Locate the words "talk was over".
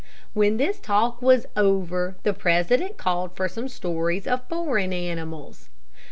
0.79-2.15